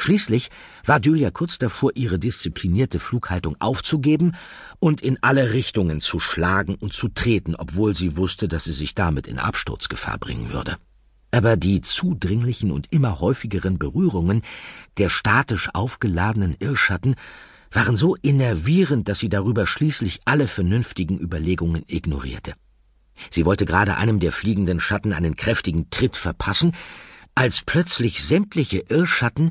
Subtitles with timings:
[0.00, 0.50] Schließlich
[0.86, 4.32] war Julia kurz davor, ihre disziplinierte Flughaltung aufzugeben
[4.78, 8.94] und in alle Richtungen zu schlagen und zu treten, obwohl sie wusste, dass sie sich
[8.94, 10.78] damit in Absturzgefahr bringen würde.
[11.32, 14.40] Aber die zudringlichen und immer häufigeren Berührungen
[14.96, 17.14] der statisch aufgeladenen Irrschatten
[17.70, 22.54] waren so innervierend, dass sie darüber schließlich alle vernünftigen Überlegungen ignorierte.
[23.30, 26.72] Sie wollte gerade einem der fliegenden Schatten einen kräftigen Tritt verpassen,
[27.34, 29.50] als plötzlich sämtliche Irrschatten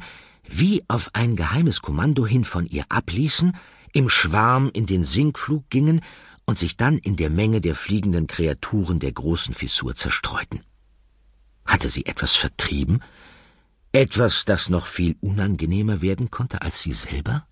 [0.51, 3.53] wie auf ein geheimes Kommando hin von ihr abließen,
[3.93, 6.01] im Schwarm in den Sinkflug gingen
[6.45, 10.61] und sich dann in der Menge der fliegenden Kreaturen der großen Fissur zerstreuten.
[11.65, 13.01] Hatte sie etwas vertrieben?
[13.91, 17.45] Etwas, das noch viel unangenehmer werden konnte als sie selber?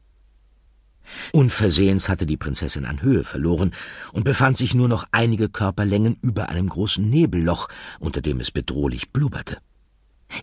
[1.32, 3.74] Unversehens hatte die Prinzessin an Höhe verloren
[4.12, 7.70] und befand sich nur noch einige Körperlängen über einem großen Nebelloch,
[8.00, 9.58] unter dem es bedrohlich blubberte.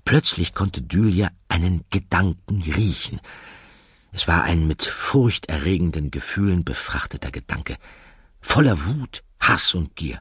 [0.05, 3.21] Plötzlich konnte Julia einen Gedanken riechen.
[4.13, 7.77] Es war ein mit furchterregenden Gefühlen befrachteter Gedanke,
[8.41, 10.21] voller Wut, Hass und Gier.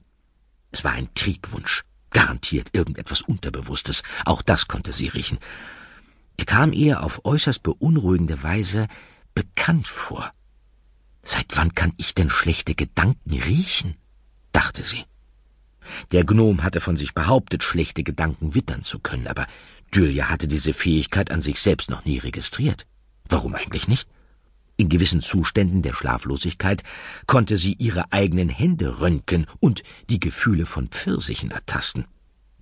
[0.72, 5.38] Es war ein Triebwunsch, garantiert irgendetwas Unterbewusstes, auch das konnte sie riechen.
[6.38, 8.88] Er kam ihr auf äußerst beunruhigende Weise
[9.36, 10.32] bekannt vor.
[11.22, 13.96] Seit wann kann ich denn schlechte Gedanken riechen?
[14.52, 15.06] dachte sie.
[16.12, 19.48] Der Gnom hatte von sich behauptet, schlechte Gedanken wittern zu können, aber
[19.94, 22.86] Julia hatte diese Fähigkeit an sich selbst noch nie registriert.
[23.30, 24.10] Warum eigentlich nicht?
[24.76, 26.84] In gewissen Zuständen der Schlaflosigkeit
[27.28, 32.06] konnte sie ihre eigenen Hände röntgen und die Gefühle von Pfirsichen ertasten.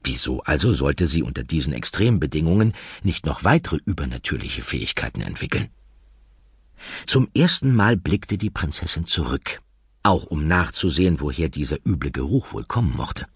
[0.03, 5.69] Wieso also sollte sie unter diesen Extrembedingungen nicht noch weitere übernatürliche Fähigkeiten entwickeln?
[7.05, 9.61] Zum ersten Mal blickte die Prinzessin zurück
[10.03, 13.27] auch um nachzusehen, woher dieser üble Geruch wohl kommen mochte.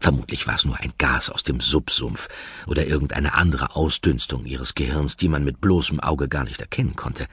[0.00, 2.28] Vermutlich war es nur ein Gas aus dem Subsumpf
[2.66, 7.26] oder irgendeine andere Ausdünstung ihres Gehirns, die man mit bloßem Auge gar nicht erkennen konnte.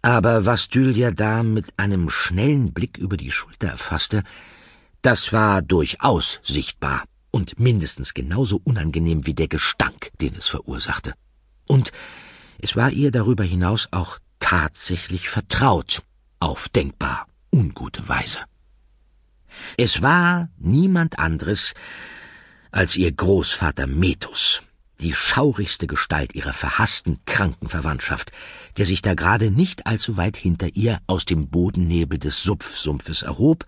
[0.00, 4.22] Aber was Julia da mit einem schnellen Blick über die Schulter erfasste,
[5.02, 11.14] das war durchaus sichtbar und mindestens genauso unangenehm wie der Gestank, den es verursachte.
[11.66, 11.92] Und
[12.58, 16.02] es war ihr darüber hinaus auch tatsächlich vertraut,
[16.40, 18.40] auf denkbar ungute Weise.
[19.76, 21.74] Es war niemand anderes
[22.72, 24.62] als ihr Großvater Metus,
[25.00, 28.32] die schaurigste Gestalt ihrer verhassten, kranken Verwandtschaft,
[28.76, 33.64] der sich da gerade nicht allzu weit hinter ihr aus dem Bodennebel des Supfsumpfes erhob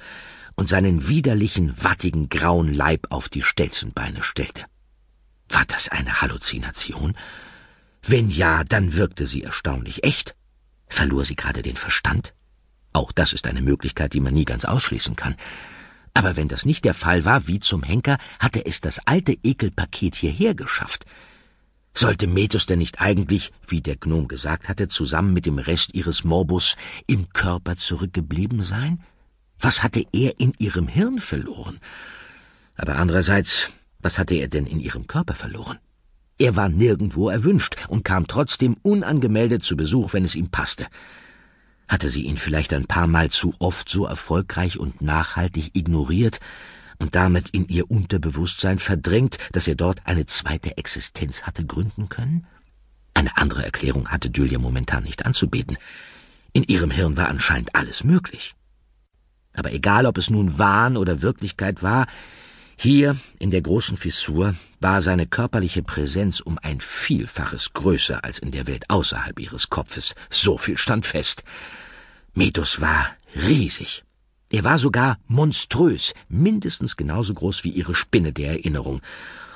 [0.57, 4.65] und seinen widerlichen, wattigen, grauen Leib auf die Stelzenbeine stellte.
[5.49, 7.17] War das eine Halluzination?
[8.03, 10.35] Wenn ja, dann wirkte sie erstaunlich echt.
[10.89, 12.35] Verlor sie gerade den Verstand?
[12.97, 15.35] Auch das ist eine Möglichkeit, die man nie ganz ausschließen kann.
[16.15, 20.17] Aber wenn das nicht der Fall war, wie zum Henker, hatte es das alte Ekelpaket
[20.17, 21.05] hierher geschafft.
[21.93, 26.25] Sollte Metus denn nicht eigentlich, wie der Gnom gesagt hatte, zusammen mit dem Rest ihres
[26.25, 26.77] Morbus
[27.07, 29.03] im Körper zurückgeblieben sein?
[29.61, 31.81] Was hatte er in ihrem Hirn verloren?
[32.77, 33.69] Aber andererseits,
[33.99, 35.79] was hatte er denn in ihrem Körper verloren?
[36.39, 40.87] Er war nirgendwo erwünscht und kam trotzdem unangemeldet zu Besuch, wenn es ihm passte.
[41.89, 46.41] Hatte sie ihn vielleicht ein paar Mal zu oft so erfolgreich und nachhaltig ignoriert
[46.99, 52.47] und damit in ihr Unterbewusstsein verdrängt, dass er dort eine zweite Existenz hatte gründen können?
[53.15, 55.79] Eine andere Erklärung hatte Julia momentan nicht anzubieten.
[56.53, 58.55] In ihrem Hirn war anscheinend alles möglich.
[59.55, 62.07] Aber egal, ob es nun Wahn oder Wirklichkeit war,
[62.79, 68.51] hier in der großen Fissur war seine körperliche Präsenz um ein Vielfaches größer als in
[68.51, 70.15] der Welt außerhalb ihres Kopfes.
[70.29, 71.43] So viel stand fest.
[72.35, 74.05] Metus war riesig.
[74.51, 79.01] Er war sogar monströs, mindestens genauso groß wie ihre Spinne der Erinnerung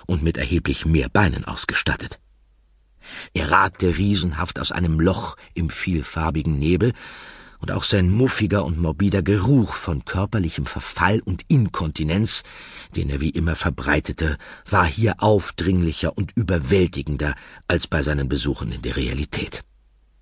[0.07, 2.19] und mit erheblich mehr Beinen ausgestattet.
[3.35, 6.95] Er ragte riesenhaft aus einem Loch im vielfarbigen Nebel
[7.61, 12.43] und auch sein muffiger und morbider Geruch von körperlichem Verfall und Inkontinenz,
[12.97, 14.39] den er wie immer verbreitete,
[14.69, 17.35] war hier aufdringlicher und überwältigender
[17.69, 19.63] als bei seinen Besuchen in der Realität.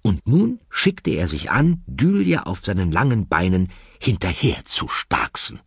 [0.03, 3.69] Und nun schickte er sich an, Julia auf seinen langen Beinen
[4.01, 5.61] hinterher zu starksen.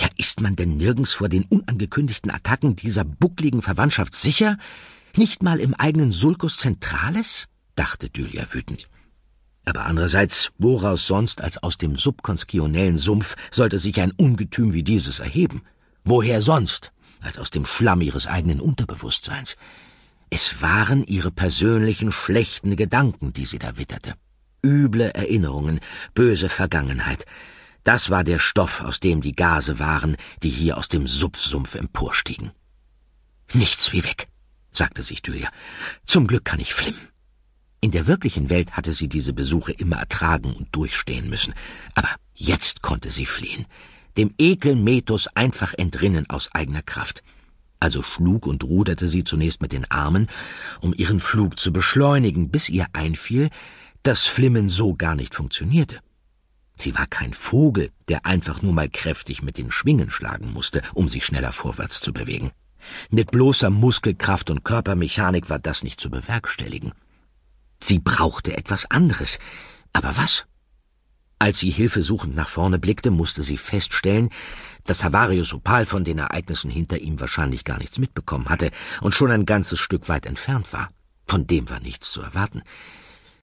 [0.00, 4.58] Ja, ist man denn nirgends vor den unangekündigten Attacken dieser buckligen Verwandtschaft sicher?
[5.16, 7.46] Nicht mal im eigenen Sulcus Centrales?
[7.76, 8.88] dachte Julia wütend.
[9.64, 15.20] Aber andererseits, woraus sonst als aus dem subkonskionellen Sumpf sollte sich ein Ungetüm wie dieses
[15.20, 15.62] erheben?
[16.04, 19.56] Woher sonst als aus dem Schlamm ihres eigenen Unterbewusstseins?
[20.28, 24.14] Es waren ihre persönlichen schlechten Gedanken, die sie da witterte.
[24.62, 25.80] Üble Erinnerungen,
[26.14, 27.24] böse Vergangenheit.
[27.84, 32.50] Das war der Stoff, aus dem die Gase waren, die hier aus dem Subsumpf emporstiegen.
[33.52, 34.28] Nichts wie weg,
[34.72, 35.50] sagte sich Julia.
[36.04, 37.13] Zum Glück kann ich flimmen.
[37.84, 41.52] In der wirklichen Welt hatte sie diese Besuche immer ertragen und durchstehen müssen,
[41.94, 43.66] aber jetzt konnte sie fliehen,
[44.16, 47.22] dem Ekel Metos einfach entrinnen aus eigener Kraft.
[47.80, 50.28] Also schlug und ruderte sie zunächst mit den Armen,
[50.80, 53.50] um ihren Flug zu beschleunigen, bis ihr einfiel,
[54.02, 56.00] dass Flimmen so gar nicht funktionierte.
[56.76, 61.10] Sie war kein Vogel, der einfach nur mal kräftig mit den Schwingen schlagen musste, um
[61.10, 62.50] sich schneller vorwärts zu bewegen.
[63.10, 66.94] Mit bloßer Muskelkraft und Körpermechanik war das nicht zu bewerkstelligen.
[67.86, 69.38] Sie brauchte etwas anderes.
[69.92, 70.46] Aber was?
[71.38, 74.30] Als sie hilfesuchend nach vorne blickte, musste sie feststellen,
[74.84, 78.70] dass Havarius Opal von den Ereignissen hinter ihm wahrscheinlich gar nichts mitbekommen hatte
[79.02, 80.88] und schon ein ganzes Stück weit entfernt war.
[81.26, 82.62] Von dem war nichts zu erwarten.